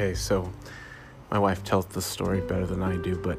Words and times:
Okay, 0.00 0.14
so 0.14 0.50
my 1.30 1.38
wife 1.38 1.62
tells 1.62 1.84
the 1.84 2.00
story 2.00 2.40
better 2.40 2.64
than 2.64 2.82
I 2.82 2.96
do, 2.96 3.16
but 3.16 3.38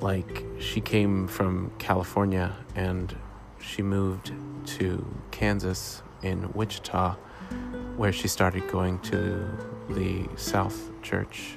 like 0.00 0.44
she 0.60 0.80
came 0.80 1.26
from 1.26 1.72
California 1.78 2.54
and 2.76 3.16
she 3.60 3.82
moved 3.82 4.30
to 4.76 5.04
Kansas 5.32 6.04
in 6.22 6.52
Wichita, 6.52 7.16
where 7.96 8.12
she 8.12 8.28
started 8.28 8.68
going 8.68 9.00
to 9.10 9.44
the 9.90 10.28
South 10.36 10.88
Church 11.02 11.56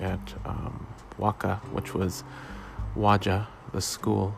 at 0.00 0.34
um, 0.46 0.86
Waka, 1.18 1.60
which 1.72 1.92
was 1.92 2.24
Waja, 2.96 3.46
the 3.72 3.82
school. 3.82 4.34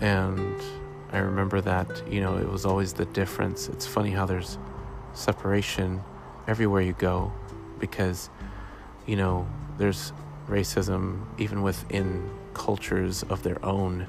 And 0.00 0.62
I 1.12 1.18
remember 1.18 1.60
that, 1.60 2.10
you 2.10 2.22
know, 2.22 2.38
it 2.38 2.50
was 2.50 2.64
always 2.64 2.94
the 2.94 3.04
difference. 3.04 3.68
It's 3.68 3.86
funny 3.86 4.12
how 4.12 4.24
there's 4.24 4.56
separation 5.12 6.02
everywhere 6.48 6.80
you 6.80 6.94
go 6.94 7.30
because, 7.88 8.30
you 9.06 9.16
know, 9.16 9.46
there's 9.78 10.12
racism 10.48 11.26
even 11.38 11.62
within 11.62 12.30
cultures 12.54 13.22
of 13.24 13.42
their 13.42 13.62
own. 13.64 14.06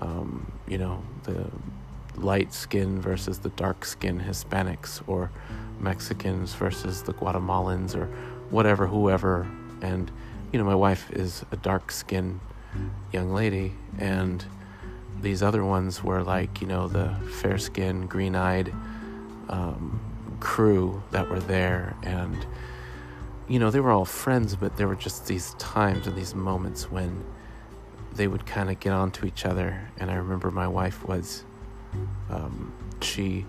Um, 0.00 0.52
you 0.66 0.78
know, 0.78 1.02
the 1.24 1.50
light 2.16 2.52
skin 2.54 3.00
versus 3.00 3.38
the 3.40 3.50
dark 3.50 3.84
skin 3.84 4.20
Hispanics 4.20 5.02
or 5.06 5.30
Mexicans 5.78 6.54
versus 6.54 7.02
the 7.02 7.12
Guatemalans 7.12 7.94
or 7.94 8.06
whatever, 8.50 8.86
whoever. 8.86 9.46
And, 9.82 10.10
you 10.52 10.58
know, 10.58 10.64
my 10.64 10.74
wife 10.74 11.10
is 11.12 11.44
a 11.52 11.56
dark 11.56 11.92
skinned 11.92 12.40
young 13.12 13.32
lady, 13.32 13.72
and 13.98 14.44
these 15.20 15.42
other 15.42 15.64
ones 15.64 16.04
were 16.04 16.22
like, 16.22 16.60
you 16.60 16.66
know, 16.66 16.88
the 16.88 17.14
fair 17.40 17.58
skinned, 17.58 18.08
green 18.08 18.34
eyed 18.34 18.72
um, 19.48 20.00
crew 20.40 21.02
that 21.10 21.28
were 21.30 21.40
there. 21.40 21.94
And, 22.02 22.46
you 23.48 23.58
know, 23.58 23.70
they 23.70 23.80
were 23.80 23.92
all 23.92 24.04
friends, 24.04 24.56
but 24.56 24.76
there 24.76 24.88
were 24.88 24.96
just 24.96 25.26
these 25.26 25.54
times 25.54 26.06
and 26.06 26.16
these 26.16 26.34
moments 26.34 26.90
when 26.90 27.24
they 28.12 28.26
would 28.26 28.44
kind 28.44 28.70
of 28.70 28.80
get 28.80 28.92
onto 28.92 29.26
each 29.26 29.44
other. 29.44 29.88
And 29.98 30.10
I 30.10 30.16
remember 30.16 30.50
my 30.50 30.66
wife 30.66 31.06
was, 31.06 31.44
um, 32.28 32.72
she 33.00 33.46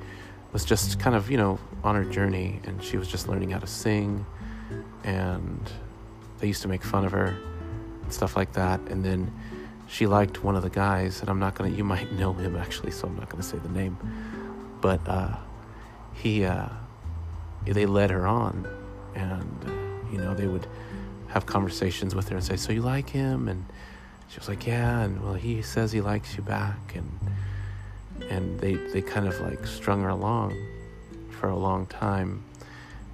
was 0.53 0.65
just 0.65 0.99
kind 0.99 1.15
of, 1.15 1.31
you 1.31 1.37
know, 1.37 1.59
on 1.83 1.95
her 1.95 2.03
journey 2.03 2.59
and 2.65 2.83
she 2.83 2.97
was 2.97 3.07
just 3.07 3.27
learning 3.27 3.51
how 3.51 3.59
to 3.59 3.67
sing. 3.67 4.25
And 5.03 5.71
they 6.39 6.47
used 6.47 6.61
to 6.61 6.67
make 6.67 6.83
fun 6.83 7.05
of 7.05 7.11
her 7.13 7.35
and 8.03 8.13
stuff 8.13 8.35
like 8.35 8.53
that. 8.53 8.79
And 8.81 9.03
then 9.03 9.33
she 9.87 10.05
liked 10.05 10.43
one 10.43 10.55
of 10.55 10.63
the 10.63 10.69
guys, 10.69 11.21
and 11.21 11.29
I'm 11.29 11.39
not 11.39 11.55
gonna, 11.55 11.69
you 11.69 11.85
might 11.85 12.11
know 12.11 12.33
him 12.33 12.57
actually, 12.57 12.91
so 12.91 13.07
I'm 13.07 13.15
not 13.15 13.29
gonna 13.29 13.41
say 13.41 13.57
the 13.57 13.69
name. 13.69 13.97
But 14.81 14.99
uh, 15.07 15.37
he, 16.13 16.43
uh, 16.43 16.67
they 17.65 17.85
led 17.85 18.09
her 18.09 18.27
on, 18.27 18.67
and, 19.15 19.86
you 20.11 20.17
know, 20.17 20.33
they 20.33 20.47
would 20.47 20.67
have 21.29 21.45
conversations 21.45 22.15
with 22.15 22.29
her 22.29 22.35
and 22.35 22.45
say, 22.45 22.55
So 22.55 22.71
you 22.71 22.81
like 22.81 23.09
him? 23.09 23.47
And 23.47 23.65
she 24.29 24.39
was 24.39 24.47
like, 24.47 24.65
Yeah, 24.65 25.01
and 25.01 25.23
well, 25.23 25.33
he 25.33 25.61
says 25.61 25.91
he 25.91 26.01
likes 26.01 26.35
you 26.35 26.43
back. 26.43 26.95
And, 26.95 27.19
and 28.29 28.59
they, 28.59 28.75
they 28.75 29.01
kind 29.01 29.27
of 29.27 29.39
like 29.39 29.65
strung 29.65 30.01
her 30.01 30.09
along 30.09 30.57
for 31.29 31.49
a 31.49 31.57
long 31.57 31.85
time. 31.87 32.43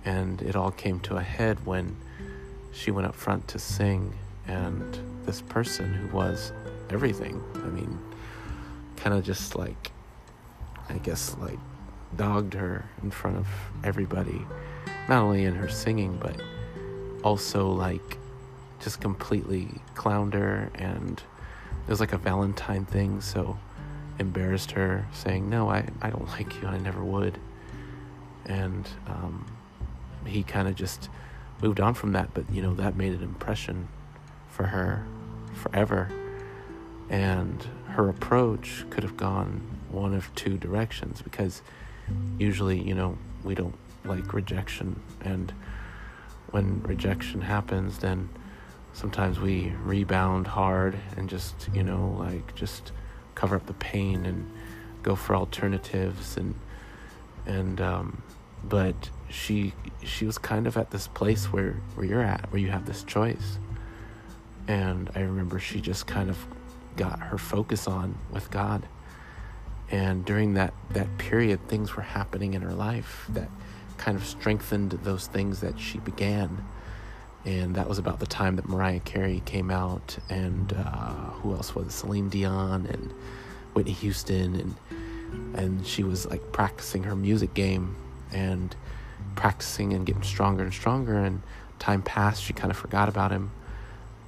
And 0.06 0.42
it 0.42 0.56
all 0.56 0.72
came 0.72 1.00
to 1.02 1.18
a 1.18 1.22
head 1.22 1.66
when 1.66 1.96
she 2.74 2.92
went 2.92 3.08
up 3.08 3.16
front 3.16 3.48
to 3.50 3.60
sing, 3.60 4.14
and 4.48 4.98
this 5.26 5.42
person 5.42 5.94
who 5.94 6.16
was 6.16 6.52
everything, 6.90 7.42
I 7.56 7.68
mean, 7.68 7.98
kind 8.96 9.16
of 9.16 9.24
just 9.24 9.56
like, 9.56 9.92
I 10.90 10.98
guess, 10.98 11.38
like 11.40 11.60
dogged 12.18 12.54
her 12.54 12.86
in 13.02 13.12
front 13.12 13.38
of 13.38 13.48
everybody, 13.84 14.42
not 15.08 15.24
only 15.24 15.46
in 15.46 15.56
her 15.56 15.70
singing, 15.70 16.18
but 16.22 16.36
also 17.24 17.70
like 17.70 18.18
just 18.82 19.02
completely 19.02 19.70
clowned 19.96 20.34
her. 20.34 20.70
And 20.76 21.22
it 21.88 21.90
was 21.90 22.00
like 22.00 22.14
a 22.14 22.18
Valentine 22.18 22.86
thing, 22.86 23.22
so 23.22 23.58
embarrassed 24.20 24.72
her, 24.72 25.08
saying, 25.14 25.50
No, 25.50 25.70
I, 25.70 25.88
I 26.02 26.10
don't 26.10 26.28
like 26.38 26.62
you, 26.62 26.68
I 26.68 26.78
never 26.78 27.04
would. 27.04 27.40
And 28.46 28.88
um, 29.08 29.46
he 30.26 30.44
kind 30.44 30.68
of 30.68 30.76
just 30.76 31.10
moved 31.62 31.80
on 31.80 31.94
from 31.94 32.12
that, 32.12 32.34
but 32.34 32.50
you 32.52 32.62
know, 32.62 32.74
that 32.76 32.96
made 32.96 33.14
an 33.14 33.24
impression 33.24 33.88
for 34.50 34.64
her 34.64 35.06
forever. 35.54 36.12
And 37.10 37.66
her 37.90 38.10
approach 38.10 38.86
could 38.90 39.04
have 39.04 39.18
gone 39.18 39.62
one 39.90 40.14
of 40.14 40.34
two 40.36 40.58
directions 40.58 41.22
because 41.22 41.62
usually, 42.38 42.82
you 42.82 42.96
know, 42.96 43.18
we 43.44 43.56
don't 43.56 43.76
like 44.04 44.34
rejection. 44.34 45.00
And 45.22 45.54
when 46.54 46.82
rejection 46.84 47.42
happens, 47.42 47.98
then 47.98 48.30
sometimes 48.94 49.40
we 49.40 49.74
rebound 49.84 50.48
hard 50.48 50.98
and 51.18 51.30
just, 51.30 51.68
you 51.74 51.84
know, 51.84 52.16
like 52.20 52.54
just 52.56 52.92
cover 53.36 53.56
up 53.56 53.66
the 53.66 53.74
pain 53.74 54.26
and 54.26 54.52
go 55.02 55.16
for 55.16 55.36
alternatives 55.36 56.38
and, 56.38 56.54
and, 57.46 57.82
um, 57.82 58.22
but 58.64 59.10
she 59.30 59.74
she 60.04 60.26
was 60.26 60.38
kind 60.38 60.68
of 60.68 60.78
at 60.78 60.92
this 60.92 61.08
place 61.08 61.52
where 61.52 61.74
where 61.96 62.06
you're 62.06 62.22
at 62.22 62.50
where 62.52 62.62
you 62.62 62.70
have 62.70 62.86
this 62.86 63.04
choice. 63.04 63.58
And 64.68 65.10
i 65.16 65.20
remember 65.20 65.60
she 65.60 65.82
just 65.82 66.08
kind 66.08 66.30
of 66.30 66.38
got 66.96 67.20
her 67.20 67.38
focus 67.38 67.88
on 67.88 68.18
with 68.32 68.50
god. 68.52 68.88
And 69.92 70.24
during 70.24 70.54
that 70.54 70.74
that 70.92 71.18
period 71.18 71.68
things 71.68 71.96
were 71.96 72.04
happening 72.04 72.54
in 72.54 72.62
her 72.62 72.74
life 72.74 73.26
that 73.30 73.50
kind 73.98 74.18
of 74.18 74.26
strengthened 74.26 74.92
those 75.04 75.28
things 75.28 75.60
that 75.62 75.80
she 75.80 76.00
began 76.00 76.64
and 77.46 77.76
that 77.76 77.90
was 77.90 78.00
about 78.00 78.20
the 78.20 78.26
time 78.26 78.56
that 78.56 78.68
mariah 78.68 79.00
carey 79.02 79.42
came 79.46 79.70
out 79.70 80.18
and 80.30 80.74
uh, 80.74 81.30
who 81.42 81.54
else 81.54 81.76
was 81.76 81.94
celine 81.94 82.30
dion 82.30 82.86
and 82.88 83.14
whitney 83.74 83.92
houston 83.92 84.56
and 84.56 84.76
and 85.56 85.86
she 85.86 86.04
was 86.04 86.26
like 86.26 86.52
practicing 86.52 87.04
her 87.04 87.16
music 87.16 87.54
game 87.54 87.96
and 88.32 88.76
practicing 89.36 89.94
and 89.94 90.06
getting 90.06 90.24
stronger 90.24 90.64
and 90.64 90.74
stronger. 90.74 91.18
And 91.18 91.42
time 91.80 92.02
passed, 92.02 92.44
she 92.44 92.54
kind 92.54 92.72
of 92.72 92.78
forgot 92.78 93.10
about 93.10 93.32
him. 93.32 93.52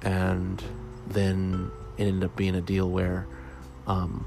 And 0.02 0.62
then 1.06 1.70
it 1.96 2.04
ended 2.04 2.24
up 2.24 2.36
being 2.36 2.54
a 2.54 2.60
deal 2.60 2.88
where 2.88 3.26
um, 3.86 4.26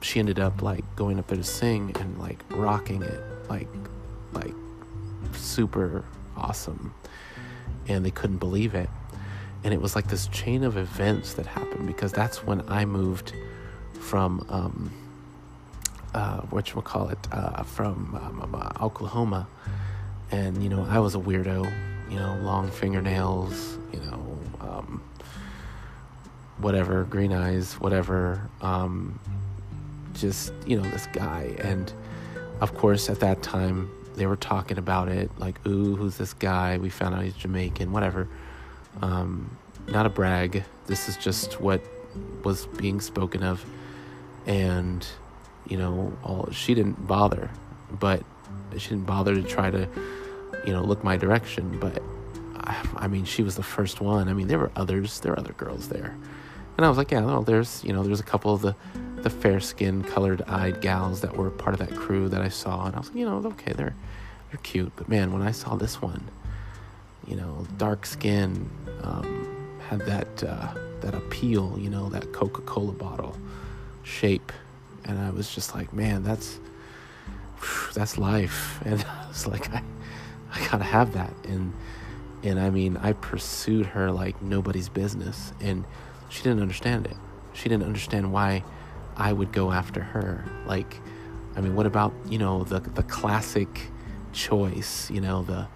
she 0.00 0.18
ended 0.18 0.38
up 0.38 0.62
like 0.62 0.84
going 0.96 1.18
up 1.18 1.26
there 1.28 1.38
to 1.38 1.44
sing 1.44 1.94
and 1.98 2.18
like 2.18 2.42
rocking 2.50 3.02
it, 3.02 3.20
like, 3.48 3.68
like 4.32 4.54
super 5.32 6.04
awesome. 6.36 6.94
And 7.88 8.04
they 8.04 8.10
couldn't 8.10 8.38
believe 8.38 8.74
it. 8.74 8.88
And 9.62 9.74
it 9.74 9.80
was 9.80 9.94
like 9.94 10.08
this 10.08 10.26
chain 10.28 10.64
of 10.64 10.76
events 10.76 11.34
that 11.34 11.46
happened 11.46 11.86
because 11.86 12.12
that's 12.12 12.44
when 12.44 12.62
I 12.68 12.84
moved 12.84 13.34
from 14.00 14.46
um, 14.48 14.90
uh, 16.14 16.40
call 16.82 17.08
it 17.08 17.18
uh, 17.32 17.62
from 17.62 18.18
um, 18.20 18.40
um, 18.42 18.54
uh, 18.54 18.84
Oklahoma, 18.84 19.46
and 20.30 20.62
you 20.62 20.68
know 20.68 20.84
I 20.88 20.98
was 20.98 21.14
a 21.14 21.18
weirdo, 21.18 21.72
you 22.10 22.16
know, 22.16 22.38
long 22.42 22.70
fingernails, 22.70 23.78
you 23.92 24.00
know, 24.00 24.38
um, 24.60 25.02
whatever, 26.58 27.04
green 27.04 27.32
eyes, 27.32 27.74
whatever, 27.74 28.48
um, 28.60 29.18
just 30.14 30.52
you 30.66 30.80
know 30.80 30.88
this 30.90 31.06
guy, 31.12 31.54
and 31.60 31.92
of 32.60 32.74
course 32.74 33.08
at 33.08 33.20
that 33.20 33.42
time 33.42 33.90
they 34.20 34.26
were 34.26 34.36
talking 34.36 34.76
about 34.76 35.08
it, 35.08 35.30
like, 35.38 35.66
ooh, 35.66 35.96
who's 35.96 36.18
this 36.18 36.34
guy? 36.34 36.76
We 36.76 36.90
found 36.90 37.14
out 37.14 37.24
he's 37.24 37.32
Jamaican, 37.32 37.90
whatever. 37.90 38.28
Um, 39.00 39.56
not 39.88 40.04
a 40.04 40.10
brag. 40.10 40.62
This 40.86 41.08
is 41.08 41.16
just 41.16 41.58
what 41.58 41.80
was 42.44 42.66
being 42.66 43.00
spoken 43.00 43.42
of, 43.42 43.64
and 44.44 45.06
you 45.66 45.78
know, 45.78 46.12
all 46.22 46.50
she 46.52 46.74
didn't 46.74 47.06
bother, 47.06 47.50
but 47.90 48.22
she 48.76 48.90
didn't 48.90 49.06
bother 49.06 49.34
to 49.34 49.42
try 49.42 49.70
to, 49.70 49.88
you 50.66 50.72
know, 50.74 50.82
look 50.82 51.02
my 51.02 51.16
direction. 51.16 51.78
But 51.80 52.02
I, 52.56 52.76
I 52.96 53.08
mean, 53.08 53.24
she 53.24 53.42
was 53.42 53.56
the 53.56 53.62
first 53.62 54.02
one. 54.02 54.28
I 54.28 54.34
mean, 54.34 54.48
there 54.48 54.58
were 54.58 54.72
others. 54.76 55.20
There 55.20 55.32
were 55.32 55.38
other 55.38 55.54
girls 55.54 55.88
there, 55.88 56.14
and 56.76 56.84
I 56.84 56.90
was 56.90 56.98
like, 56.98 57.10
yeah, 57.10 57.24
well, 57.24 57.42
there's, 57.42 57.82
you 57.84 57.94
know, 57.94 58.02
there's 58.02 58.20
a 58.20 58.24
couple 58.24 58.52
of 58.52 58.60
the, 58.60 58.76
the 59.22 59.30
fair 59.30 59.60
skinned, 59.60 60.06
colored 60.06 60.42
eyed 60.46 60.80
gals 60.80 61.20
that 61.20 61.36
were 61.36 61.50
part 61.50 61.78
of 61.78 61.86
that 61.86 61.96
crew 61.96 62.28
that 62.28 62.40
I 62.40 62.48
saw, 62.48 62.86
and 62.86 62.94
I 62.94 62.98
was 62.98 63.08
like, 63.08 63.16
you 63.16 63.26
know, 63.26 63.36
okay, 63.46 63.72
they're, 63.72 63.94
they're 64.50 64.60
cute. 64.62 64.92
But 64.96 65.08
man, 65.08 65.32
when 65.32 65.42
I 65.42 65.50
saw 65.50 65.76
this 65.76 66.00
one, 66.00 66.28
you 67.26 67.36
know, 67.36 67.66
dark 67.76 68.06
skin, 68.06 68.70
um, 69.02 69.78
had 69.88 70.00
that 70.00 70.44
uh, 70.44 70.74
that 71.00 71.14
appeal, 71.14 71.76
you 71.78 71.90
know, 71.90 72.08
that 72.10 72.32
Coca 72.32 72.62
Cola 72.62 72.92
bottle 72.92 73.36
shape 74.02 74.52
and 75.04 75.18
I 75.18 75.30
was 75.30 75.52
just 75.54 75.74
like, 75.74 75.92
man, 75.92 76.22
that's 76.22 76.58
that's 77.94 78.16
life, 78.16 78.80
and 78.84 79.04
I 79.04 79.28
was 79.28 79.46
like, 79.46 79.72
I, 79.72 79.82
I 80.52 80.66
gotta 80.68 80.84
have 80.84 81.12
that, 81.14 81.32
and 81.44 81.72
and 82.42 82.58
I 82.58 82.70
mean, 82.70 82.96
I 82.96 83.12
pursued 83.12 83.86
her 83.86 84.10
like 84.10 84.40
nobody's 84.40 84.88
business, 84.88 85.52
and 85.60 85.84
she 86.28 86.42
didn't 86.42 86.60
understand 86.60 87.06
it. 87.06 87.16
She 87.52 87.68
didn't 87.68 87.84
understand 87.84 88.32
why 88.32 88.62
I 89.20 89.32
would 89.32 89.52
go 89.52 89.70
after 89.70 90.00
her. 90.02 90.44
Like, 90.66 91.00
I 91.54 91.60
mean, 91.60 91.76
what 91.76 91.86
about 91.86 92.12
you 92.26 92.38
know 92.38 92.64
the 92.64 92.80
the 92.80 93.02
classic 93.02 93.68
choice? 94.32 95.10
You 95.10 95.20
know 95.20 95.42
the 95.42 95.68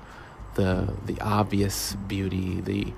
the 0.54 0.94
the 1.06 1.20
obvious 1.20 1.94
beauty, 2.08 2.60
the 2.60 2.92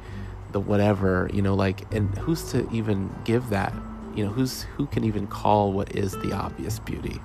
the 0.53 0.61
whatever, 0.61 1.29
you 1.33 1.43
know, 1.43 1.55
like 1.55 1.93
and 1.93 2.17
who's 2.19 2.51
to 2.53 2.71
even 2.71 3.15
give 3.25 3.51
that? 3.51 3.75
You 4.15 4.25
know, 4.25 4.31
who's 4.31 4.63
who 4.77 4.87
can 4.87 5.05
even 5.05 5.27
call 5.27 5.73
what 5.73 5.95
is 5.95 6.13
the 6.13 6.33
obvious 6.33 6.79
beauty? 6.79 7.21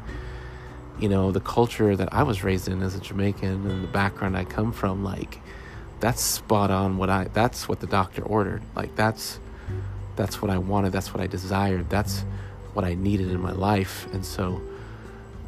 You 1.00 1.08
know, 1.08 1.32
the 1.32 1.40
culture 1.40 1.96
that 1.96 2.10
I 2.12 2.24
was 2.24 2.44
raised 2.44 2.68
in 2.68 2.82
as 2.82 2.96
a 2.96 3.00
Jamaican 3.00 3.70
and 3.70 3.84
the 3.84 3.88
background 3.88 4.36
I 4.36 4.46
come 4.46 4.72
from, 4.72 5.04
like 5.04 5.40
that's 6.00 6.22
spot 6.22 6.72
on 6.72 6.98
what 6.98 7.10
I 7.10 7.26
that's 7.26 7.70
what 7.70 7.80
the 7.80 7.88
doctor 7.88 8.24
ordered. 8.24 8.64
Like 8.76 8.96
that's 8.96 9.40
that's 10.16 10.42
what 10.42 10.52
I 10.52 10.58
wanted, 10.58 10.92
that's 10.92 11.14
what 11.14 11.22
I 11.22 11.28
desired, 11.28 11.90
that's 11.90 12.26
what 12.74 12.86
I 12.86 12.94
needed 12.94 13.32
in 13.32 13.40
my 13.42 13.52
life. 13.52 14.08
And 14.14 14.26
so 14.26 14.62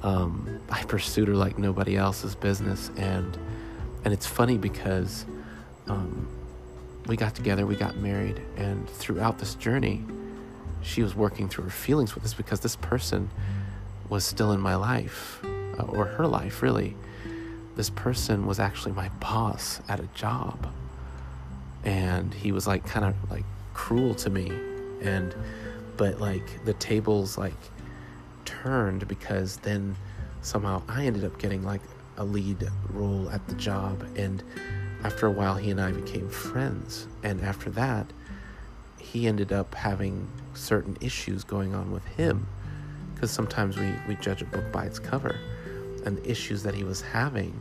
um, 0.01 0.59
I 0.69 0.83
pursued 0.83 1.27
her 1.27 1.35
like 1.35 1.57
nobody 1.57 1.95
else's 1.95 2.35
business 2.35 2.91
and 2.97 3.37
and 4.05 4.13
it's 4.13 4.27
funny 4.27 4.57
because 4.57 5.25
um, 5.87 6.27
we 7.07 7.15
got 7.15 7.35
together, 7.35 7.65
we 7.65 7.75
got 7.75 7.95
married, 7.97 8.41
and 8.57 8.89
throughout 8.89 9.39
this 9.39 9.55
journey, 9.55 10.03
she 10.81 11.01
was 11.01 11.15
working 11.15 11.47
through 11.47 11.65
her 11.65 11.69
feelings 11.69 12.15
with 12.15 12.25
us 12.25 12.33
because 12.33 12.59
this 12.59 12.75
person 12.75 13.29
was 14.09 14.25
still 14.25 14.51
in 14.51 14.59
my 14.59 14.75
life, 14.75 15.39
uh, 15.43 15.83
or 15.83 16.05
her 16.05 16.27
life, 16.27 16.61
really. 16.61 16.95
This 17.75 17.89
person 17.89 18.45
was 18.45 18.59
actually 18.59 18.91
my 18.91 19.09
boss 19.19 19.81
at 19.87 19.99
a 19.99 20.07
job. 20.13 20.67
And 21.83 22.33
he 22.33 22.51
was 22.51 22.67
like 22.67 22.85
kind 22.85 23.05
of 23.05 23.15
like 23.31 23.45
cruel 23.73 24.13
to 24.15 24.29
me. 24.29 24.51
And, 25.01 25.33
but 25.97 26.19
like 26.19 26.63
the 26.65 26.73
tables 26.73 27.37
like 27.37 27.53
turned 28.45 29.07
because 29.07 29.57
then 29.57 29.95
somehow 30.41 30.81
I 30.87 31.05
ended 31.05 31.23
up 31.23 31.37
getting 31.39 31.63
like 31.63 31.81
a 32.17 32.23
lead 32.23 32.69
role 32.89 33.29
at 33.29 33.47
the 33.47 33.55
job. 33.55 34.05
And 34.15 34.43
after 35.03 35.27
a 35.27 35.31
while, 35.31 35.55
he 35.55 35.71
and 35.71 35.81
I 35.81 35.91
became 35.91 36.29
friends. 36.29 37.07
And 37.23 37.41
after 37.41 37.69
that, 37.71 38.11
he 38.97 39.27
ended 39.27 39.51
up 39.51 39.75
having 39.75 40.27
certain 40.53 40.97
issues 41.01 41.43
going 41.43 41.73
on 41.73 41.91
with 41.91 42.05
him. 42.05 42.47
Because 43.13 43.31
sometimes 43.31 43.77
we, 43.77 43.93
we 44.07 44.15
judge 44.15 44.41
a 44.41 44.45
book 44.45 44.71
by 44.71 44.85
its 44.85 44.99
cover. 44.99 45.37
And 46.05 46.17
the 46.17 46.29
issues 46.29 46.63
that 46.63 46.75
he 46.75 46.83
was 46.83 47.01
having 47.01 47.57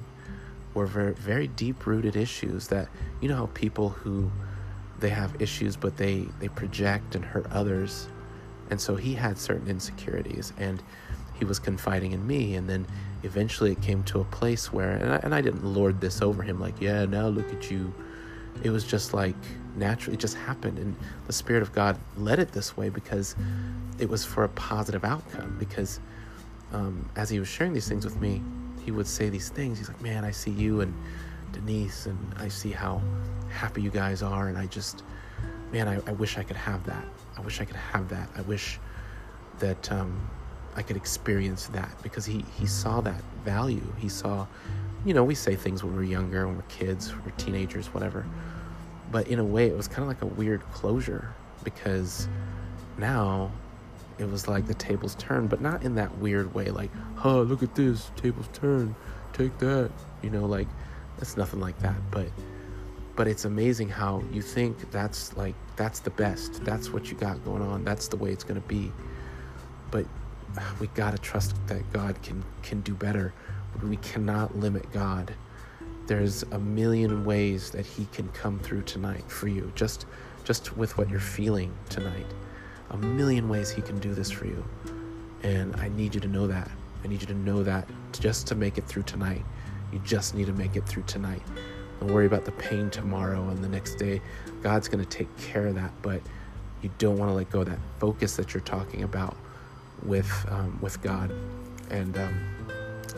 were 0.75 0.87
very, 0.87 1.15
very 1.15 1.49
deep 1.49 1.87
rooted 1.87 2.17
issues 2.17 2.69
that, 2.69 2.89
you 3.21 3.29
know, 3.29 3.37
how 3.37 3.47
people 3.55 3.91
who 3.91 4.31
they 4.99 5.11
have 5.11 5.41
issues, 5.41 5.77
but 5.77 5.97
they, 5.97 6.27
they 6.41 6.49
project 6.49 7.15
and 7.15 7.25
hurt 7.25 7.47
others. 7.51 8.09
And 8.71 8.81
so 8.81 8.97
he 8.97 9.15
had 9.15 9.39
certain 9.39 9.69
insecurities. 9.69 10.53
And 10.59 10.83
he 11.39 11.45
was 11.45 11.59
confiding 11.59 12.13
in 12.13 12.27
me. 12.27 12.55
And 12.55 12.69
then 12.69 12.87
eventually 13.23 13.73
it 13.73 13.83
came 13.83 14.03
to 14.05 14.21
a 14.21 14.25
place 14.25 14.73
where, 14.73 14.93
and 14.93 15.13
I, 15.13 15.17
and 15.17 15.35
I 15.35 15.41
didn't 15.41 15.65
lord 15.65 16.01
this 16.01 16.23
over 16.23 16.43
him, 16.43 16.61
like, 16.61 16.81
yeah, 16.81 17.05
now 17.05 17.27
look 17.29 17.53
at 17.53 17.71
you. 17.71 17.93
It 18.63 18.71
was 18.71 18.85
just 18.85 19.13
like 19.13 19.35
naturally, 19.77 20.15
it 20.15 20.21
just 20.21 20.37
happened. 20.37 20.79
And 20.79 20.95
the 21.27 21.33
Spirit 21.33 21.63
of 21.63 21.73
God 21.73 21.99
led 22.17 22.39
it 22.39 22.53
this 22.53 22.77
way 22.77 22.89
because 22.89 23.35
it 23.99 24.09
was 24.09 24.25
for 24.25 24.45
a 24.45 24.49
positive 24.51 25.05
outcome. 25.05 25.57
Because 25.59 26.01
um, 26.73 27.09
as 27.17 27.29
he 27.29 27.39
was 27.39 27.49
sharing 27.49 27.73
these 27.73 27.89
things 27.89 28.05
with 28.05 28.21
me, 28.21 28.43
he 28.85 28.91
would 28.91 29.07
say 29.07 29.29
these 29.29 29.49
things. 29.49 29.79
He's 29.79 29.89
like, 29.89 30.01
man, 30.01 30.25
I 30.25 30.31
see 30.31 30.51
you 30.51 30.81
and 30.81 30.95
Denise, 31.53 32.07
and 32.07 32.19
I 32.39 32.49
see 32.49 32.71
how 32.71 33.03
happy 33.51 33.83
you 33.83 33.91
guys 33.91 34.23
are. 34.23 34.49
And 34.49 34.57
I 34.57 34.67
just, 34.67 35.03
man, 35.73 35.89
I, 35.89 36.01
I 36.07 36.13
wish 36.13 36.39
I 36.39 36.43
could 36.43 36.57
have 36.57 36.85
that. 36.87 37.05
I 37.37 37.41
wish 37.41 37.61
I 37.61 37.65
could 37.65 37.77
have 37.77 38.09
that. 38.11 38.29
I 38.37 38.43
wish 38.43 38.79
that 39.59 39.91
um, 39.91 40.29
I 40.77 40.83
could 40.83 40.97
experience 40.97 41.67
that 41.69 41.91
because 42.03 42.25
he 42.25 42.45
he 42.59 42.67
saw 42.67 43.01
that 43.01 43.23
value. 43.45 43.93
He 43.99 44.09
saw, 44.09 44.47
you 45.05 45.15
know, 45.15 45.25
we 45.25 45.35
say 45.35 45.57
things 45.57 45.83
when 45.83 45.95
we're 45.95 46.03
younger, 46.05 46.47
when 46.47 46.57
we're 46.57 46.63
kids, 46.63 47.13
we're 47.25 47.33
teenagers, 47.33 47.87
whatever. 47.89 48.27
But 49.11 49.29
in 49.29 49.39
a 49.39 49.45
way, 49.45 49.67
it 49.67 49.77
was 49.77 49.89
kind 49.89 50.03
of 50.03 50.09
like 50.09 50.23
a 50.23 50.27
weird 50.27 50.63
closure 50.73 51.35
because 51.65 52.29
now 52.99 53.51
it 54.19 54.31
was 54.31 54.49
like 54.49 54.67
the 54.67 54.75
tables 54.75 55.15
turned, 55.17 55.51
but 55.51 55.61
not 55.61 55.83
in 55.83 55.95
that 55.97 56.17
weird 56.19 56.55
way, 56.55 56.71
like, 56.71 56.91
huh, 57.17 57.41
look 57.41 57.63
at 57.63 57.75
this, 57.75 58.11
tables 58.17 58.49
turn, 58.53 58.95
take 59.33 59.57
that, 59.59 59.91
you 60.23 60.31
know, 60.31 60.47
like 60.47 60.69
it's 61.19 61.37
nothing 61.37 61.61
like 61.61 61.79
that. 61.81 61.97
But 62.11 62.29
but 63.15 63.29
it's 63.29 63.45
amazing 63.45 63.89
how 63.89 64.23
you 64.33 64.41
think 64.41 64.91
that's 64.91 65.37
like 65.37 65.55
that's 65.77 66.01
the 66.01 66.11
best, 66.11 66.65
that's 66.65 66.91
what 66.91 67.11
you 67.11 67.17
got 67.17 67.45
going 67.45 67.63
on, 67.63 67.85
that's 67.85 68.09
the 68.09 68.17
way 68.17 68.31
it's 68.31 68.45
gonna 68.45 68.61
be. 68.61 68.91
But 69.91 70.07
we 70.81 70.87
gotta 70.89 71.19
trust 71.19 71.55
that 71.67 71.91
God 71.93 72.21
can 72.23 72.43
can 72.63 72.81
do 72.81 72.95
better. 72.95 73.33
We 73.83 73.97
cannot 73.99 74.57
limit 74.57 74.91
God. 74.93 75.35
There's 76.07 76.43
a 76.45 76.59
million 76.59 77.25
ways 77.25 77.71
that 77.71 77.87
He 77.87 78.07
can 78.13 78.29
come 78.29 78.59
through 78.59 78.83
tonight 78.83 79.31
for 79.31 79.49
you, 79.49 79.73
just 79.75 80.07
just 80.45 80.77
with 80.77 80.99
what 80.99 81.09
you're 81.09 81.21
feeling 81.21 81.73
tonight. 81.89 82.27
A 82.91 82.97
million 82.97 83.49
ways 83.49 83.71
He 83.71 83.83
can 83.83 83.99
do 83.99 84.15
this 84.15 84.31
for 84.31 84.47
you, 84.47 84.65
and 85.43 85.75
I 85.77 85.89
need 85.89 86.15
you 86.15 86.21
to 86.21 86.29
know 86.29 86.47
that. 86.47 86.71
I 87.05 87.09
need 87.09 87.21
you 87.21 87.27
to 87.29 87.35
know 87.35 87.63
that 87.63 87.89
just 88.13 88.47
to 88.49 88.55
make 88.55 88.79
it 88.79 88.87
through 88.87 89.03
tonight. 89.05 89.43
You 89.93 89.99
just 90.01 90.35
need 90.35 90.47
to 90.47 90.53
make 90.53 90.77
it 90.77 90.87
through 90.87 91.05
tonight. 91.05 91.43
Don't 92.03 92.15
worry 92.15 92.27
about 92.27 92.45
the 92.45 92.51
pain 92.53 92.91
tomorrow 92.91 93.49
and 93.49 93.63
the 93.63 93.69
next 93.69 93.95
day. 93.95 94.21
God's 94.61 94.89
going 94.89 95.05
to 95.05 95.09
take 95.09 95.29
care 95.37 95.69
of 95.69 95.77
that, 95.77 95.93
but 96.03 96.21
you 96.83 96.91
don't 96.99 97.17
want 97.17 97.31
to 97.31 97.35
let 97.35 97.49
go 97.49 97.61
of 97.61 97.69
that 97.69 97.79
focus 98.01 98.35
that 98.35 98.53
you're 98.53 98.61
talking 98.63 99.05
about 99.05 99.37
with 100.03 100.29
um, 100.49 100.77
with 100.83 101.01
God. 101.01 101.33
And 101.91 102.19
um, 102.19 102.35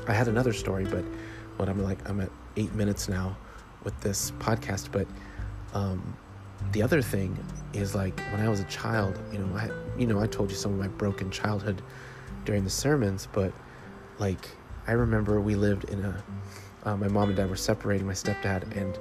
I 0.07 0.13
had 0.13 0.29
another 0.29 0.53
story, 0.53 0.85
but 0.85 1.03
what 1.57 1.71
I'm 1.71 1.83
like, 1.83 2.07
I'm 2.07 2.21
at 2.21 2.29
eight 2.59 2.75
minutes 2.75 3.09
now 3.09 3.39
with 3.85 3.99
this 4.03 4.33
podcast. 4.33 4.93
But 4.93 5.07
um, 5.73 6.15
the 6.73 6.83
other 6.83 7.01
thing 7.01 7.43
is 7.73 7.95
like 7.95 8.21
when 8.33 8.43
I 8.43 8.51
was 8.51 8.61
a 8.61 8.65
child, 8.65 9.19
you 9.33 9.39
know, 9.39 9.57
I 9.57 9.71
you 9.99 10.07
know 10.07 10.21
I 10.21 10.27
told 10.27 10.51
you 10.51 10.57
some 10.59 10.75
of 10.75 10.79
my 10.79 10.89
broken 10.89 11.31
childhood 11.31 11.81
during 12.45 12.65
the 12.65 12.71
sermons, 12.71 13.29
but 13.33 13.51
like 14.19 14.47
I 14.87 14.93
remember 14.93 15.41
we 15.41 15.55
lived 15.55 15.85
in 15.85 16.05
a 16.05 16.23
uh, 16.85 16.97
my 16.97 17.09
mom 17.09 17.29
and 17.29 17.37
dad 17.37 17.49
were 17.49 17.57
separating, 17.57 18.07
my 18.07 18.13
stepdad, 18.13 18.77
and 18.77 18.99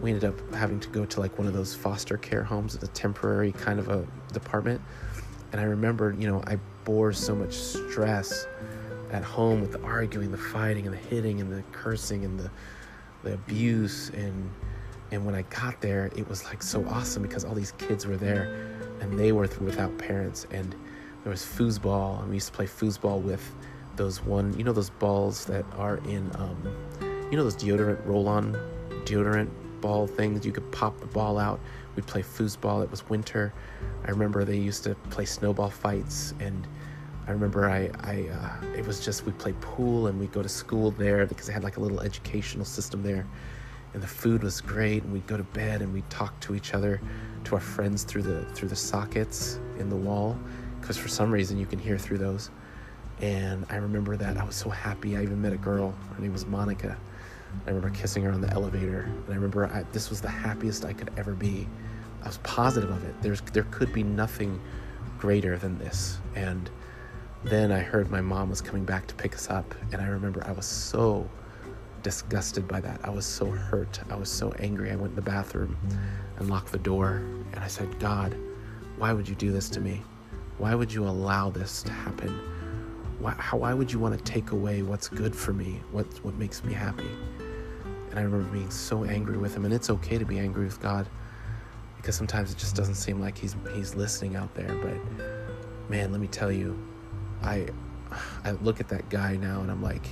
we 0.00 0.10
ended 0.10 0.24
up 0.24 0.54
having 0.54 0.80
to 0.80 0.88
go 0.88 1.04
to 1.04 1.20
like 1.20 1.36
one 1.38 1.46
of 1.46 1.54
those 1.54 1.74
foster 1.74 2.16
care 2.16 2.42
homes, 2.42 2.76
the 2.76 2.88
temporary 2.88 3.52
kind 3.52 3.78
of 3.78 3.88
a 3.88 4.06
department. 4.32 4.80
And 5.52 5.60
I 5.60 5.64
remember, 5.64 6.14
you 6.18 6.28
know, 6.28 6.42
I 6.46 6.58
bore 6.84 7.12
so 7.12 7.34
much 7.34 7.54
stress 7.54 8.46
at 9.10 9.24
home 9.24 9.60
with 9.60 9.72
the 9.72 9.80
arguing, 9.80 10.30
the 10.30 10.38
fighting, 10.38 10.86
and 10.86 10.94
the 10.94 11.00
hitting, 11.00 11.40
and 11.40 11.52
the 11.52 11.62
cursing, 11.72 12.24
and 12.24 12.38
the 12.38 12.50
the 13.24 13.34
abuse. 13.34 14.10
And 14.10 14.50
and 15.10 15.24
when 15.24 15.34
I 15.34 15.42
got 15.42 15.80
there, 15.80 16.10
it 16.16 16.28
was 16.28 16.44
like 16.44 16.62
so 16.62 16.84
awesome 16.86 17.22
because 17.22 17.44
all 17.44 17.54
these 17.54 17.72
kids 17.72 18.06
were 18.06 18.16
there, 18.16 18.54
and 19.00 19.18
they 19.18 19.32
were 19.32 19.48
without 19.60 19.96
parents. 19.98 20.46
And 20.50 20.74
there 21.24 21.30
was 21.30 21.42
foosball, 21.42 22.20
and 22.20 22.28
we 22.28 22.36
used 22.36 22.48
to 22.48 22.52
play 22.52 22.66
foosball 22.66 23.22
with 23.22 23.42
those 23.96 24.22
one, 24.22 24.56
you 24.56 24.64
know, 24.64 24.72
those 24.72 24.90
balls 24.90 25.44
that 25.46 25.64
are 25.76 25.96
in, 25.98 26.30
um, 26.36 27.07
you 27.30 27.36
know, 27.36 27.44
those 27.44 27.56
deodorant 27.56 28.04
roll-on 28.06 28.56
deodorant 29.04 29.50
ball 29.80 30.06
things. 30.06 30.44
You 30.44 30.52
could 30.52 30.70
pop 30.72 30.98
the 31.00 31.06
ball 31.06 31.38
out. 31.38 31.60
We'd 31.94 32.06
play 32.06 32.22
foosball. 32.22 32.82
It 32.82 32.90
was 32.90 33.08
winter. 33.08 33.52
I 34.04 34.10
remember 34.10 34.44
they 34.44 34.56
used 34.56 34.84
to 34.84 34.94
play 35.10 35.24
snowball 35.24 35.70
fights 35.70 36.34
and 36.40 36.66
I 37.28 37.32
remember 37.32 37.68
I, 37.68 37.90
I 38.00 38.26
uh, 38.28 38.74
it 38.74 38.86
was 38.86 39.04
just 39.04 39.26
we 39.26 39.32
played 39.32 39.60
pool 39.60 40.06
and 40.06 40.18
we'd 40.18 40.32
go 40.32 40.42
to 40.42 40.48
school 40.48 40.90
there 40.92 41.26
because 41.26 41.46
they 41.46 41.52
had 41.52 41.62
like 41.62 41.76
a 41.76 41.80
little 41.80 42.00
educational 42.00 42.64
system 42.64 43.02
there, 43.02 43.26
and 43.92 44.02
the 44.02 44.06
food 44.06 44.42
was 44.42 44.62
great. 44.62 45.02
And 45.02 45.12
we'd 45.12 45.26
go 45.26 45.36
to 45.36 45.42
bed 45.42 45.82
and 45.82 45.92
we'd 45.92 46.08
talk 46.08 46.40
to 46.40 46.54
each 46.54 46.72
other, 46.72 47.02
to 47.44 47.54
our 47.54 47.60
friends 47.60 48.02
through 48.04 48.22
the 48.22 48.46
through 48.54 48.70
the 48.70 48.76
sockets 48.76 49.60
in 49.78 49.90
the 49.90 49.96
wall, 49.96 50.38
because 50.80 50.96
for 50.96 51.08
some 51.08 51.30
reason 51.30 51.58
you 51.58 51.66
can 51.66 51.78
hear 51.78 51.98
through 51.98 52.16
those. 52.16 52.50
And 53.20 53.66
I 53.68 53.76
remember 53.76 54.16
that 54.16 54.38
I 54.38 54.44
was 54.44 54.56
so 54.56 54.70
happy. 54.70 55.14
I 55.14 55.22
even 55.22 55.42
met 55.42 55.52
a 55.52 55.58
girl. 55.58 55.94
Her 56.14 56.22
name 56.22 56.32
was 56.32 56.46
Monica. 56.46 56.96
I 57.66 57.70
remember 57.70 57.90
kissing 57.90 58.22
her 58.24 58.32
on 58.32 58.40
the 58.40 58.50
elevator, 58.50 59.02
and 59.02 59.26
I 59.28 59.34
remember 59.34 59.66
I, 59.66 59.84
this 59.92 60.10
was 60.10 60.20
the 60.20 60.28
happiest 60.28 60.84
I 60.84 60.92
could 60.92 61.10
ever 61.16 61.34
be. 61.34 61.66
I 62.22 62.26
was 62.26 62.38
positive 62.38 62.90
of 62.90 63.04
it. 63.04 63.14
There's 63.22 63.40
there 63.52 63.66
could 63.70 63.92
be 63.92 64.02
nothing 64.02 64.60
greater 65.18 65.58
than 65.58 65.78
this, 65.78 66.18
and 66.34 66.70
then 67.44 67.70
I 67.70 67.80
heard 67.80 68.10
my 68.10 68.20
mom 68.20 68.50
was 68.50 68.60
coming 68.60 68.84
back 68.84 69.06
to 69.08 69.14
pick 69.14 69.34
us 69.34 69.50
up, 69.50 69.74
and 69.92 70.00
I 70.00 70.06
remember 70.06 70.42
I 70.46 70.52
was 70.52 70.66
so 70.66 71.28
disgusted 72.02 72.66
by 72.66 72.80
that. 72.80 73.00
I 73.04 73.10
was 73.10 73.26
so 73.26 73.46
hurt. 73.46 74.00
I 74.10 74.16
was 74.16 74.30
so 74.30 74.52
angry. 74.58 74.90
I 74.90 74.96
went 74.96 75.10
in 75.10 75.16
the 75.16 75.22
bathroom 75.22 75.76
and 76.38 76.48
locked 76.48 76.72
the 76.72 76.78
door, 76.78 77.22
and 77.52 77.58
I 77.58 77.66
said, 77.66 77.98
God, 77.98 78.36
why 78.96 79.12
would 79.12 79.28
you 79.28 79.34
do 79.34 79.52
this 79.52 79.68
to 79.70 79.80
me? 79.80 80.02
Why 80.58 80.74
would 80.74 80.92
you 80.92 81.06
allow 81.06 81.50
this 81.50 81.82
to 81.84 81.92
happen? 81.92 82.40
Why, 83.18 83.34
how, 83.38 83.58
why 83.58 83.74
would 83.74 83.92
you 83.92 83.98
want 83.98 84.16
to 84.16 84.24
take 84.24 84.52
away 84.52 84.82
what's 84.82 85.08
good 85.08 85.34
for 85.34 85.52
me, 85.52 85.80
what, 85.90 86.06
what 86.24 86.34
makes 86.34 86.62
me 86.62 86.72
happy? 86.72 87.10
And 88.10 88.18
I 88.18 88.22
remember 88.22 88.48
being 88.50 88.70
so 88.70 89.04
angry 89.04 89.36
with 89.36 89.54
him, 89.54 89.64
and 89.64 89.74
it's 89.74 89.90
okay 89.90 90.18
to 90.18 90.24
be 90.24 90.38
angry 90.38 90.64
with 90.64 90.80
God 90.80 91.08
because 91.98 92.16
sometimes 92.16 92.50
it 92.50 92.58
just 92.58 92.74
doesn't 92.74 92.94
seem 92.94 93.20
like 93.20 93.36
he's 93.36 93.54
he's 93.74 93.94
listening 93.94 94.36
out 94.36 94.54
there. 94.54 94.74
But 94.74 95.90
man, 95.90 96.10
let 96.10 96.20
me 96.20 96.26
tell 96.26 96.50
you, 96.50 96.78
I 97.42 97.68
I 98.44 98.52
look 98.52 98.80
at 98.80 98.88
that 98.88 99.10
guy 99.10 99.36
now 99.36 99.60
and 99.60 99.70
I'm 99.70 99.82
like, 99.82 100.06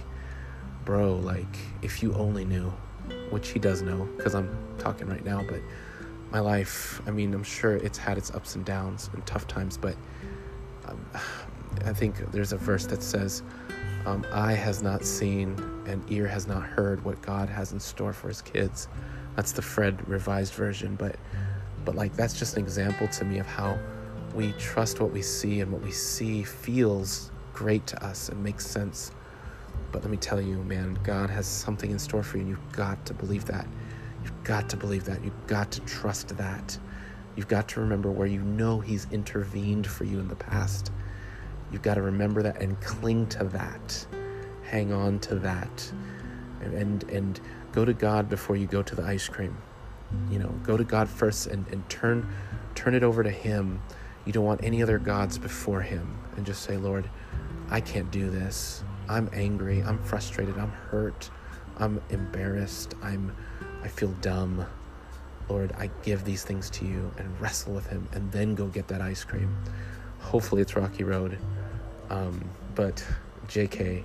bro, 0.84 1.14
like 1.14 1.56
if 1.80 2.02
you 2.02 2.12
only 2.14 2.44
knew, 2.44 2.72
which 3.30 3.48
he 3.50 3.58
does 3.58 3.82
know 3.82 4.08
because 4.16 4.34
I'm 4.34 4.54
talking 4.78 5.06
right 5.06 5.24
now, 5.24 5.42
but 5.48 5.60
my 6.30 6.40
life, 6.40 7.00
I 7.06 7.12
mean, 7.12 7.32
I'm 7.32 7.44
sure 7.44 7.76
it's 7.76 7.98
had 7.98 8.18
its 8.18 8.30
ups 8.32 8.56
and 8.56 8.64
downs 8.64 9.08
and 9.14 9.24
tough 9.26 9.46
times, 9.46 9.78
but 9.78 9.96
um, 10.86 11.06
I 11.84 11.92
think 11.92 12.30
there's 12.32 12.52
a 12.52 12.56
verse 12.56 12.86
that 12.86 13.02
says, 13.02 13.42
um, 14.06 14.24
Eye 14.32 14.54
has 14.54 14.82
not 14.82 15.04
seen 15.04 15.56
and 15.86 16.02
ear 16.10 16.26
has 16.26 16.46
not 16.46 16.62
heard 16.62 17.04
what 17.04 17.20
God 17.22 17.48
has 17.48 17.72
in 17.72 17.80
store 17.80 18.12
for 18.12 18.28
his 18.28 18.40
kids. 18.40 18.88
That's 19.34 19.52
the 19.52 19.62
Fred 19.62 20.08
revised 20.08 20.54
version, 20.54 20.94
but 20.94 21.16
but 21.84 21.94
like 21.94 22.14
that's 22.14 22.38
just 22.38 22.56
an 22.56 22.62
example 22.62 23.06
to 23.08 23.24
me 23.24 23.38
of 23.38 23.46
how 23.46 23.78
we 24.34 24.52
trust 24.52 25.00
what 25.00 25.12
we 25.12 25.22
see 25.22 25.60
and 25.60 25.72
what 25.72 25.82
we 25.82 25.90
see 25.90 26.42
feels 26.42 27.30
great 27.52 27.86
to 27.86 28.04
us 28.04 28.28
and 28.28 28.42
makes 28.42 28.66
sense. 28.66 29.12
But 29.92 30.02
let 30.02 30.10
me 30.10 30.16
tell 30.16 30.40
you, 30.40 30.62
man, 30.64 30.98
God 31.02 31.30
has 31.30 31.46
something 31.46 31.90
in 31.90 31.98
store 31.98 32.22
for 32.22 32.36
you, 32.36 32.42
and 32.42 32.50
you've 32.50 32.72
got 32.72 33.04
to 33.06 33.14
believe 33.14 33.44
that. 33.46 33.66
You've 34.22 34.44
got 34.44 34.68
to 34.70 34.76
believe 34.76 35.04
that. 35.04 35.24
You've 35.24 35.46
got 35.46 35.70
to 35.72 35.80
trust 35.82 36.36
that. 36.36 36.78
You've 37.36 37.48
got 37.48 37.68
to 37.68 37.80
remember 37.80 38.10
where 38.10 38.26
you 38.26 38.40
know 38.42 38.80
He's 38.80 39.06
intervened 39.10 39.86
for 39.86 40.04
you 40.04 40.18
in 40.18 40.28
the 40.28 40.36
past. 40.36 40.90
You've 41.76 41.82
got 41.82 41.96
to 41.96 42.02
remember 42.02 42.42
that 42.42 42.62
and 42.62 42.80
cling 42.80 43.26
to 43.26 43.44
that. 43.44 44.06
Hang 44.62 44.94
on 44.94 45.18
to 45.18 45.34
that. 45.34 45.92
And, 46.62 47.02
and, 47.04 47.38
go 47.72 47.84
to 47.84 47.92
God 47.92 48.30
before 48.30 48.56
you 48.56 48.66
go 48.66 48.82
to 48.82 48.94
the 48.94 49.02
ice 49.02 49.28
cream. 49.28 49.54
You 50.30 50.38
know, 50.38 50.48
go 50.62 50.78
to 50.78 50.84
God 50.84 51.06
first 51.06 51.48
and, 51.48 51.68
and 51.68 51.86
turn 51.90 52.26
turn 52.74 52.94
it 52.94 53.02
over 53.02 53.22
to 53.22 53.30
Him. 53.30 53.82
You 54.24 54.32
don't 54.32 54.46
want 54.46 54.64
any 54.64 54.82
other 54.82 54.98
gods 54.98 55.36
before 55.36 55.82
Him. 55.82 56.16
And 56.38 56.46
just 56.46 56.62
say, 56.62 56.78
Lord, 56.78 57.10
I 57.68 57.82
can't 57.82 58.10
do 58.10 58.30
this. 58.30 58.82
I'm 59.06 59.28
angry. 59.34 59.82
I'm 59.82 59.98
frustrated. 59.98 60.56
I'm 60.56 60.70
hurt. 60.70 61.28
I'm 61.76 62.00
embarrassed. 62.08 62.94
I'm 63.02 63.36
I 63.82 63.88
feel 63.88 64.12
dumb. 64.22 64.64
Lord, 65.50 65.74
I 65.76 65.90
give 66.02 66.24
these 66.24 66.42
things 66.42 66.70
to 66.70 66.86
you 66.86 67.12
and 67.18 67.38
wrestle 67.38 67.74
with 67.74 67.86
him 67.88 68.08
and 68.12 68.32
then 68.32 68.54
go 68.54 68.68
get 68.68 68.88
that 68.88 69.02
ice 69.02 69.24
cream. 69.24 69.54
Hopefully 70.20 70.62
it's 70.62 70.74
Rocky 70.74 71.04
Road. 71.04 71.38
Um, 72.10 72.48
but 72.74 73.04
JK, 73.48 74.04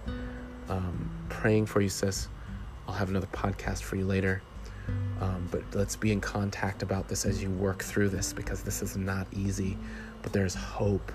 um, 0.69 1.09
praying 1.29 1.65
for 1.65 1.81
you, 1.81 1.89
sis. 1.89 2.27
I'll 2.87 2.95
have 2.95 3.09
another 3.09 3.27
podcast 3.27 3.83
for 3.83 3.95
you 3.95 4.05
later. 4.05 4.41
Um, 5.19 5.47
but 5.51 5.63
let's 5.73 5.95
be 5.95 6.11
in 6.11 6.19
contact 6.19 6.81
about 6.81 7.07
this 7.07 7.25
as 7.25 7.41
you 7.41 7.49
work 7.51 7.83
through 7.83 8.09
this 8.09 8.33
because 8.33 8.63
this 8.63 8.81
is 8.81 8.97
not 8.97 9.27
easy. 9.33 9.77
But 10.21 10.33
there's 10.33 10.55
hope. 10.55 11.11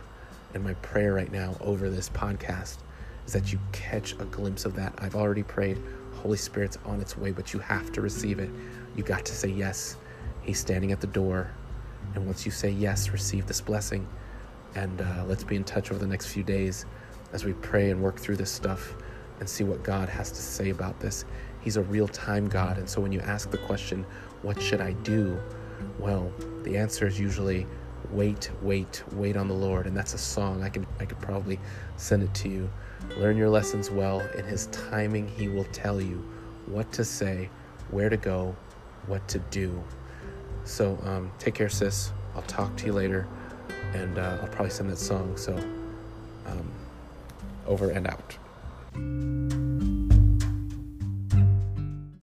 And 0.54 0.62
my 0.62 0.74
prayer 0.74 1.12
right 1.12 1.30
now 1.30 1.56
over 1.60 1.90
this 1.90 2.08
podcast 2.08 2.78
is 3.26 3.32
that 3.32 3.52
you 3.52 3.58
catch 3.72 4.12
a 4.14 4.24
glimpse 4.24 4.64
of 4.64 4.74
that. 4.76 4.94
I've 4.98 5.16
already 5.16 5.42
prayed. 5.42 5.82
Holy 6.14 6.36
Spirit's 6.36 6.78
on 6.84 7.00
its 7.00 7.16
way, 7.16 7.32
but 7.32 7.52
you 7.52 7.60
have 7.60 7.92
to 7.92 8.00
receive 8.00 8.38
it. 8.38 8.50
You 8.96 9.02
got 9.02 9.24
to 9.26 9.34
say 9.34 9.48
yes. 9.48 9.96
He's 10.42 10.58
standing 10.58 10.92
at 10.92 11.00
the 11.00 11.06
door. 11.08 11.50
And 12.14 12.24
once 12.26 12.46
you 12.46 12.52
say 12.52 12.70
yes, 12.70 13.10
receive 13.10 13.46
this 13.46 13.60
blessing. 13.60 14.06
And 14.76 15.00
uh, 15.00 15.24
let's 15.26 15.42
be 15.42 15.56
in 15.56 15.64
touch 15.64 15.90
over 15.90 15.98
the 15.98 16.06
next 16.06 16.26
few 16.26 16.42
days 16.42 16.84
as 17.32 17.44
we 17.44 17.54
pray 17.54 17.90
and 17.90 18.02
work 18.02 18.18
through 18.18 18.36
this 18.36 18.50
stuff 18.50 18.94
and 19.40 19.48
see 19.48 19.64
what 19.64 19.82
God 19.82 20.08
has 20.10 20.30
to 20.30 20.42
say 20.42 20.68
about 20.68 21.00
this. 21.00 21.24
He's 21.62 21.78
a 21.78 21.82
real 21.82 22.06
time 22.06 22.46
God. 22.46 22.76
And 22.76 22.88
so 22.88 23.00
when 23.00 23.10
you 23.10 23.20
ask 23.20 23.50
the 23.50 23.58
question, 23.58 24.04
What 24.42 24.60
should 24.60 24.82
I 24.82 24.92
do? 24.92 25.40
Well, 25.98 26.30
the 26.62 26.76
answer 26.76 27.06
is 27.06 27.18
usually 27.18 27.66
wait, 28.10 28.50
wait, 28.62 29.02
wait 29.12 29.36
on 29.36 29.48
the 29.48 29.54
Lord. 29.54 29.86
And 29.86 29.96
that's 29.96 30.12
a 30.12 30.18
song. 30.18 30.62
I 30.62 30.68
can 30.68 30.86
I 31.00 31.06
could 31.06 31.20
probably 31.20 31.58
send 31.96 32.22
it 32.22 32.34
to 32.34 32.48
you. 32.50 32.70
Learn 33.16 33.38
your 33.38 33.48
lessons 33.48 33.90
well. 33.90 34.20
In 34.36 34.44
his 34.44 34.66
timing, 34.66 35.26
he 35.26 35.48
will 35.48 35.66
tell 35.72 36.02
you 36.02 36.22
what 36.66 36.92
to 36.92 37.04
say, 37.04 37.48
where 37.90 38.10
to 38.10 38.16
go, 38.18 38.54
what 39.06 39.26
to 39.28 39.38
do. 39.50 39.82
So 40.64 40.98
um, 41.04 41.32
take 41.38 41.54
care, 41.54 41.70
sis. 41.70 42.12
I'll 42.34 42.42
talk 42.42 42.76
to 42.76 42.86
you 42.86 42.92
later. 42.92 43.26
And 43.94 44.18
uh, 44.18 44.38
I'll 44.42 44.48
probably 44.48 44.70
send 44.70 44.90
that 44.90 44.98
song. 44.98 45.36
So 45.36 45.54
um, 46.46 46.70
over 47.66 47.90
and 47.90 48.06
out. 48.06 48.36